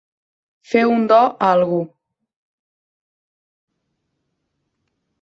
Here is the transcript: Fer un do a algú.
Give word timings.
Fer 0.69 0.81
un 0.93 1.05
do 1.11 1.19
a 1.25 1.51
algú. 1.59 1.83